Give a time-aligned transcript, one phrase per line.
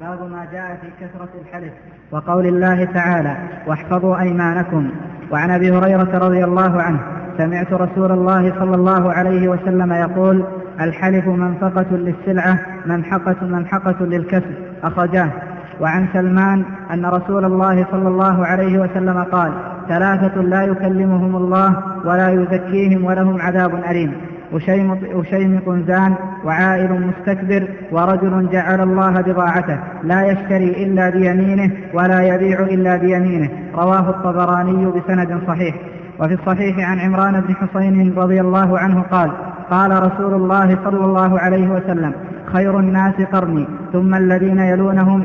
[0.00, 1.72] باب ما جاء في كثرة الحلف
[2.10, 4.90] وقول الله تعالى واحفظوا أيمانكم.
[5.30, 6.98] وعن أبي هريرة رضي الله عنه
[7.38, 10.44] سمعت رسول الله صلى الله عليه وسلم يقول
[10.80, 14.54] الحلف منفقة للسلعة ممحقة ممحقة للكسب.
[14.84, 15.30] أخرجاه.
[15.80, 19.52] وعن سلمان أن رسول الله صلى الله عليه وسلم قال
[19.88, 24.14] ثلاثة لا يكلمهم الله ولا يزكيهم ولهم عذاب أليم.
[24.52, 32.96] أشيمط زان وعائل مستكبر ورجل جعل الله بضاعته لا يشتري إلا بيمينه ولا يبيع إلا
[32.96, 33.50] بيمينه.
[33.74, 35.74] رواه الطبراني بسند صحيح.
[36.20, 39.30] وفي الصحيح عن عمران بن حسين رضي الله عنه قال
[39.70, 42.12] قال رسول الله صلى الله عليه وسلم
[42.46, 45.20] خير الناس قرني ثم الذين يلونهم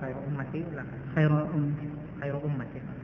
[0.00, 0.64] خير أمتي؟
[1.14, 1.88] خير أمتي
[2.20, 2.95] خير أمتي.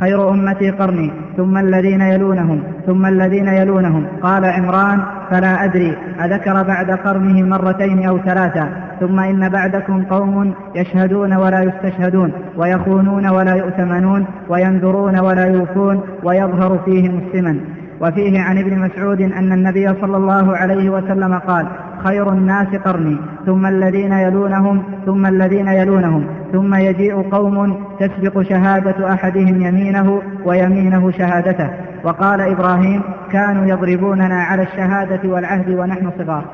[0.00, 4.06] خير أمتي قرني ثم الذين يلونهم ثم الذين يلونهم.
[4.22, 5.00] قال عمران
[5.30, 8.68] فلا أدري أذكر بعد قرنه مرتين أو ثلاثا
[9.00, 17.20] ثم إن بعدكم قوم يشهدون ولا يستشهدون ويخونون ولا يؤتمنون وينذرون ولا يوفون ويظهر فيهم
[17.26, 17.60] السمن.
[18.00, 21.66] وفيه عن ابن مسعود أن النبي صلى الله عليه وسلم قال
[22.06, 23.16] خير الناس قرني.
[23.46, 26.26] ثم الذين يلونهم ثم الذين يلونهم.
[26.52, 31.70] ثم يجيء قوم تسبق شهادة أحدهم يمينه ويمينه شهادته.
[32.04, 36.44] وقال إبراهيم كانوا يضربوننا على الشهادة والعهد ونحن صغار.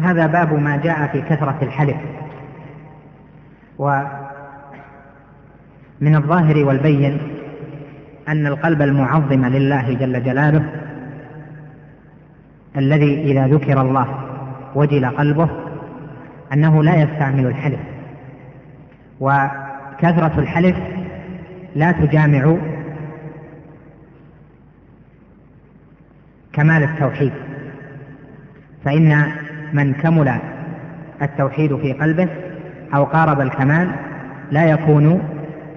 [0.00, 1.96] هذا باب ما جاء في كثرة الحلف.
[3.78, 4.04] ومن
[6.02, 7.18] الظاهر والبين
[8.28, 10.79] أن القلب المعظم لله جل جلاله
[12.76, 14.06] الذي إذا ذكر الله
[14.74, 15.50] وجل قلبه
[16.52, 17.80] أنه لا يستعمل الحلف.
[19.20, 20.76] وكثرة الحلف
[21.76, 22.56] لا تجامع
[26.52, 27.32] كمال التوحيد.
[28.84, 29.26] فإن
[29.72, 30.38] من كمل
[31.22, 32.28] التوحيد في قلبه
[32.94, 33.90] أو قارب الكمال
[34.50, 35.22] لا يكون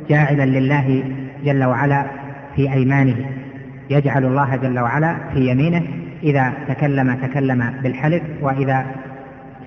[0.09, 1.03] جاعلا لله
[1.43, 2.05] جل وعلا
[2.55, 3.15] في أيمانه.
[3.89, 8.85] يجعل الله جل وعلا في يمينه إذا تكلم تكلم بالحلف وإذا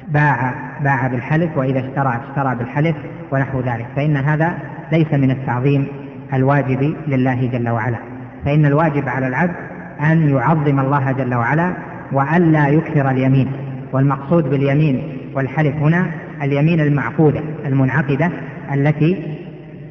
[0.09, 2.97] باع باع بالحلف وإذا اشترى اشترى بالحلف
[3.33, 3.87] ونحو ذلك.
[3.97, 4.55] فإن هذا
[4.93, 5.87] ليس من التعظيم
[6.35, 7.97] الواجب لله جل وعلا.
[8.45, 9.55] فإن الواجب على العبد
[10.01, 11.73] أن يعظم الله جل وعلا
[12.13, 13.53] وألا يكثر اليمين.
[13.93, 15.03] والمقصود باليمين
[15.35, 16.07] والحلف هنا
[16.43, 18.31] اليمين المعقودة المنعقدة
[18.75, 19.23] التي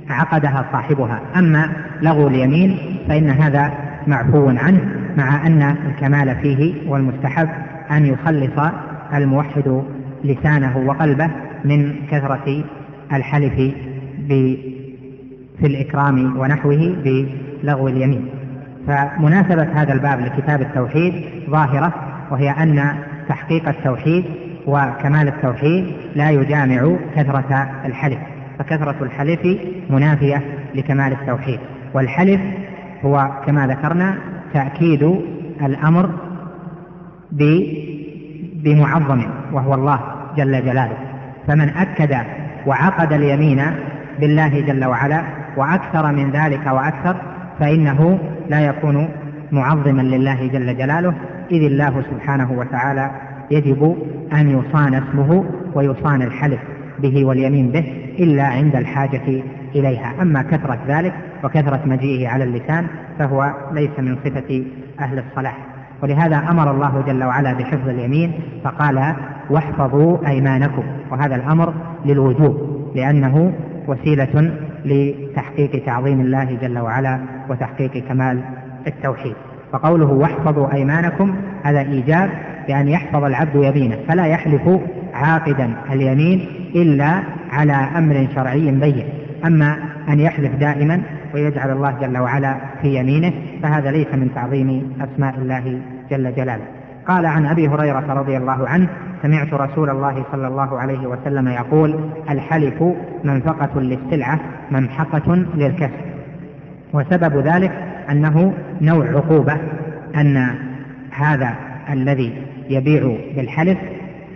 [0.09, 1.19] عقدها صاحبها.
[1.35, 1.69] أما
[2.01, 2.77] لغو اليمين
[3.07, 3.71] فإن هذا
[4.07, 5.04] معفو عنه.
[5.17, 7.49] مع أن الكمال فيه والمستحب
[7.91, 8.71] أن يخلص
[9.13, 9.83] الموحد
[10.23, 11.29] لسانه وقلبه
[11.65, 12.63] من كثرة
[13.13, 13.53] الحلف
[15.59, 18.29] في الإكرام ونحوه بلغو اليمين.
[18.87, 21.13] فمناسبة هذا الباب لكتاب التوحيد
[21.49, 21.93] ظاهرة
[22.31, 22.95] وهي أن
[23.29, 24.25] تحقيق التوحيد
[24.67, 28.19] وكمال التوحيد لا يجامع كثرة الحلف.
[28.59, 29.57] فكثرة الحلف
[29.89, 30.41] منافية
[30.75, 31.59] لكمال التوحيد
[31.93, 32.41] والحلف
[33.05, 34.17] هو كما ذكرنا
[34.55, 35.19] تأكيد
[35.61, 36.09] الأمر
[38.63, 39.23] بمعظم
[39.53, 39.99] وهو الله
[40.37, 40.97] جل جلاله.
[41.47, 42.15] فمن أكد
[42.67, 43.61] وعقد اليمين
[44.19, 45.21] بالله جل وعلا
[45.57, 47.15] وأكثر من ذلك وأكثر
[47.59, 49.09] فإنه لا يكون
[49.51, 51.13] معظما لله جل جلاله
[51.51, 53.11] إذ الله سبحانه وتعالى
[53.51, 53.95] يجب
[54.33, 56.59] أن يصان اسمه ويصان الحلف
[56.99, 57.85] به واليمين به
[58.19, 59.43] إلا عند الحاجة
[59.75, 60.13] إليها.
[60.21, 61.13] أما كثرة ذلك
[61.45, 62.87] وكثرة مجيئه على اللسان
[63.19, 64.63] فهو ليس من صفة
[64.99, 65.57] أهل الصلاح.
[66.03, 68.33] ولهذا أمر الله جل وعلا بحفظ اليمين
[68.63, 69.15] فقال
[69.49, 70.83] واحفظوا أيمانكم.
[71.11, 71.73] وهذا الأمر
[72.05, 72.57] للوجوب
[72.95, 73.53] لأنه
[73.87, 74.51] وسيلة
[74.85, 77.19] لتحقيق تعظيم الله جل وعلا
[77.49, 78.41] وتحقيق كمال
[78.87, 79.35] التوحيد.
[79.71, 82.29] فقوله واحفظوا أيمانكم هذا إيجاب
[82.67, 84.79] بأن يحفظ العبد يمينه فلا يحلف
[85.13, 86.45] عاقدا اليمين
[86.75, 87.19] إلا
[87.51, 89.05] على أمر شرعي بين.
[89.45, 89.77] أما
[90.09, 91.01] أن يحلف دائما
[91.35, 95.81] ويجعل الله جل وعلا في يمينه فهذا ليس من تعظيم أسماء الله
[96.11, 96.63] جل جلاله.
[97.07, 98.87] قال عن أبي هريرة رضي الله عنه
[99.21, 101.99] سمعت رسول الله صلى الله عليه وسلم يقول
[102.29, 102.83] الحلف
[103.23, 104.39] منفقة للسلعة
[104.71, 106.05] ممحقة للكسب.
[106.93, 107.71] وسبب ذلك
[108.11, 109.57] أنه نوع عقوبة
[110.15, 110.55] أن
[111.11, 111.55] هذا
[111.89, 112.33] الذي
[112.69, 113.77] يبيع بالحلف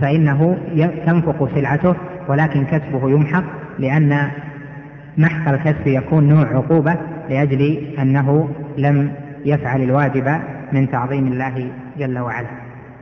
[0.01, 0.57] فإنه
[1.05, 1.95] تنفق سلعته
[2.27, 3.43] ولكن كسبه يمحق
[3.79, 4.29] لأن
[5.19, 6.95] محق الكسب يكون نوع عقوبة
[7.29, 9.11] لأجل أنه لم
[9.45, 10.39] يفعل الواجب
[10.71, 12.47] من تعظيم الله جل وعلا.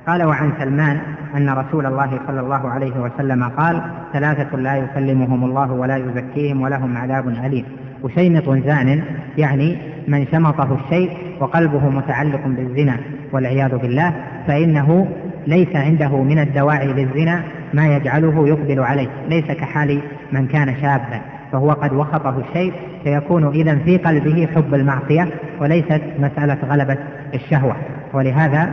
[0.08, 1.00] قال وعن سلمان
[1.36, 3.82] أن رسول الله صلى الله عليه وسلم قال
[4.14, 7.66] ثلاثة لا يكلمهم الله ولا يزكيهم ولهم عذاب أليم.
[8.04, 9.04] وشيمط زان
[9.38, 9.78] يعني
[10.08, 12.98] من شمطه الشيء وقلبه متعلق بالزنا
[13.32, 14.14] والعياذ بالله
[14.48, 15.08] فإنه
[15.48, 17.44] ليس عنده من الدواعي للزنا
[17.74, 21.37] ما يجعله يقبل عليه ليس كحال من كان شابا.
[21.52, 22.74] فهو قد وخطه الشيء
[23.04, 25.28] فيكون إذا في قلبه حب المعصية
[25.62, 26.98] وليست مسألة غلبة
[27.34, 27.76] الشهوة.
[28.14, 28.70] ولهذا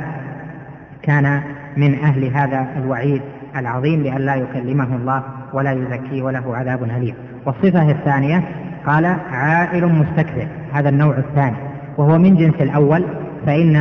[1.03, 1.43] كان
[1.77, 3.23] من أهل هذا الوعيد
[3.57, 5.23] العظيم لأن لا يكلمه الله
[5.53, 7.15] ولا يزكيه وله عذاب أليم.
[7.47, 8.43] والصفة الثانية
[8.87, 11.57] قال عائل مستكبر هذا النوع الثاني.
[11.99, 13.05] وهو من جنس الأول
[13.47, 13.77] فإن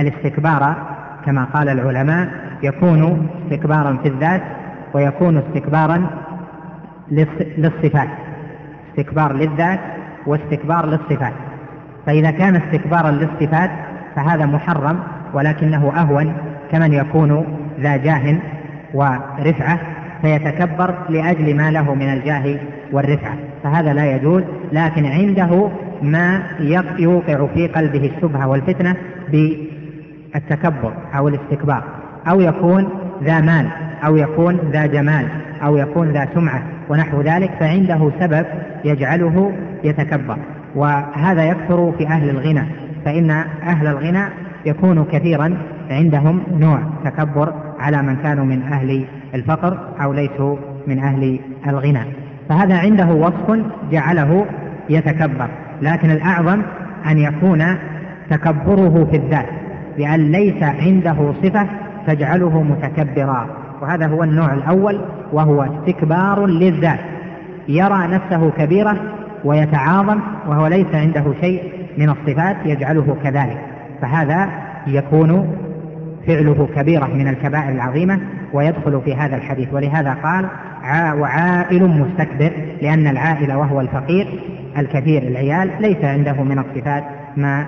[0.00, 0.76] الاستكبار
[1.26, 2.28] كما قال العلماء
[2.62, 4.42] يكون استكبارا في الذات
[4.94, 6.06] ويكون استكبارا
[7.58, 8.08] للصفات.
[8.98, 9.80] استكبار للذات
[10.26, 11.32] واستكبار للصفات.
[12.06, 13.70] فإذا كان استكبارا للصفات
[14.16, 14.98] فهذا محرم
[15.34, 16.36] ولكنه أهون
[16.72, 17.44] كمن يكون
[17.80, 18.36] ذا جاه
[18.94, 19.80] ورفعة
[20.22, 22.58] فيتكبر لأجل ما له من الجاه
[22.92, 23.36] والرفعة.
[23.62, 24.42] فهذا لا يجوز
[24.72, 25.70] لكن عنده
[26.02, 26.42] ما
[26.98, 28.96] يوقع في قلبه الشبهة والفتنة
[29.28, 31.82] بالتكبر أو الاستكبار.
[32.28, 32.88] أو يكون
[33.22, 33.68] ذا مال
[34.06, 35.28] أو يكون ذا جمال
[35.62, 36.62] أو يكون ذا سمعة.
[36.88, 38.46] ونحو ذلك فعنده سبب
[38.84, 39.52] يجعله
[39.84, 40.36] يتكبر.
[40.74, 42.64] وهذا يكثر في أهل الغنى
[43.04, 43.30] فإن
[43.62, 44.24] أهل الغنى
[44.66, 45.58] يكون كثيرا
[45.90, 49.04] عندهم نوع تكبر على من كانوا من أهل
[49.34, 52.04] الفقر أو ليسوا من أهل الغنى.
[52.48, 53.60] فهذا عنده وصف
[53.90, 54.46] جعله
[54.90, 55.48] يتكبر.
[55.82, 56.62] لكن الأعظم
[57.10, 57.64] أن يكون
[58.30, 59.46] تكبره في الذات
[59.96, 61.66] بأن ليس عنده صفة
[62.06, 63.46] تجعله متكبرا.
[63.82, 65.00] وهذا هو النوع الأول
[65.34, 67.00] وهو استكبار للذات.
[67.68, 68.96] يرى نفسه كبيرة
[69.44, 71.62] ويتعاظم وهو ليس عنده شيء
[71.98, 73.58] من الصفات يجعله كذلك.
[74.02, 74.48] فهذا
[74.86, 75.56] يكون
[76.26, 78.20] فعله كبيرة من الكبائر العظيمة
[78.52, 79.68] ويدخل في هذا الحديث.
[79.72, 80.48] ولهذا قال
[81.20, 82.52] وعائل مستكبر
[82.82, 84.40] لأن العائل وهو الفقير
[84.78, 87.04] الكثير العيال ليس عنده من الصفات
[87.36, 87.66] ما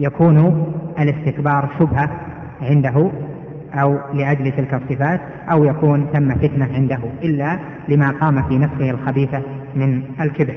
[0.00, 0.66] يكون
[0.98, 2.10] الاستكبار شبهة
[2.62, 3.10] عنده
[3.74, 5.20] أو لأجل تلك الصفات
[5.50, 7.58] أو يكون ثم فتنة عنده إلا
[7.88, 9.42] لما قام في نفسه الخبيثة
[9.76, 10.54] من الكبر.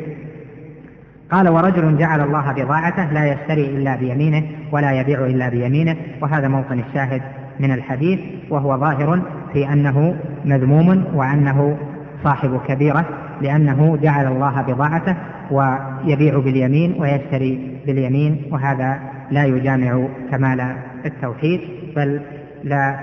[1.31, 5.95] قال ورجل جعل الله بضاعته لا يشتري إلا بيمينه ولا يبيع إلا بيمينه.
[6.21, 7.21] وهذا موطن الشاهد
[7.60, 8.19] من الحديث
[8.50, 9.21] وهو ظاهر
[9.54, 10.15] في أنه
[10.45, 11.77] مذموم وأنه
[12.24, 13.06] صاحب كبيرة
[13.42, 15.15] لأنه جعل الله بضاعته
[15.51, 19.00] ويبيع باليمين ويشتري باليمين وهذا
[19.31, 20.75] لا يجامع كمال
[21.06, 21.62] التوحيد
[21.95, 22.21] بل
[22.63, 23.00] لا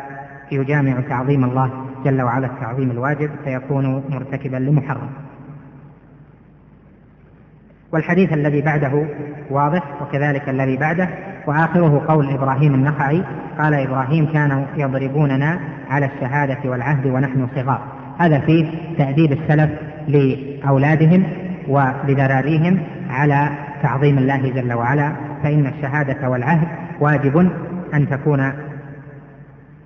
[0.53, 1.71] يجامع تعظيم الله
[2.05, 5.11] جل وعلا التعظيم الواجب فيكون مرتكبا لمحرم.
[7.93, 9.07] والحديث الذي بعده
[9.51, 11.09] واضح وكذلك الذي بعده
[11.47, 13.25] وآخره قول إبراهيم النخعي
[13.59, 15.61] قال إبراهيم كانوا يضربوننا
[15.91, 17.83] على الشهادة والعهد ونحن صغار.
[18.19, 19.71] هذا فيه تأديب السلف
[20.09, 21.25] لأولادهم
[21.69, 22.81] ولذراريهم
[23.11, 23.51] على
[23.83, 25.13] تعظيم الله جل وعلا
[25.43, 26.69] فإن الشهادة والعهد
[27.01, 27.51] واجب
[27.95, 28.53] أن تكون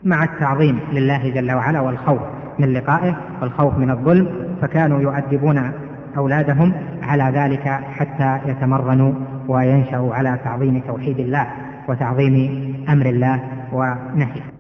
[0.04, 2.20] مع التعظيم لله جل وعلا والخوف
[2.58, 4.28] من لقائه والخوف من الظلم
[4.62, 5.72] فكانوا يؤدبون
[6.16, 6.72] أولادهم
[7.02, 9.12] على ذلك حتى يتمرنوا
[9.48, 11.46] وينشأوا على تعظيم توحيد الله
[11.88, 13.40] وتعظيم أمر الله
[13.72, 14.53] ونهيه.